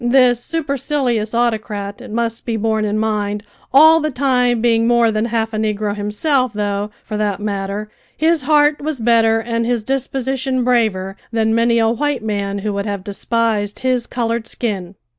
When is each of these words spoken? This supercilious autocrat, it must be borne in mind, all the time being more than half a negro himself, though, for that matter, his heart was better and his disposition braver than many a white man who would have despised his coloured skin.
This 0.03 0.43
supercilious 0.43 1.35
autocrat, 1.35 2.01
it 2.01 2.09
must 2.09 2.43
be 2.43 2.57
borne 2.57 2.85
in 2.85 2.97
mind, 2.97 3.43
all 3.71 3.99
the 3.99 4.09
time 4.09 4.59
being 4.59 4.87
more 4.87 5.11
than 5.11 5.25
half 5.25 5.53
a 5.53 5.57
negro 5.57 5.95
himself, 5.95 6.53
though, 6.53 6.89
for 7.03 7.17
that 7.17 7.39
matter, 7.39 7.87
his 8.17 8.41
heart 8.41 8.81
was 8.81 8.99
better 8.99 9.39
and 9.39 9.63
his 9.63 9.83
disposition 9.83 10.63
braver 10.63 11.17
than 11.31 11.53
many 11.53 11.77
a 11.77 11.87
white 11.87 12.23
man 12.23 12.57
who 12.65 12.73
would 12.73 12.87
have 12.87 13.03
despised 13.03 13.77
his 13.85 14.07
coloured 14.07 14.47
skin. 14.47 14.95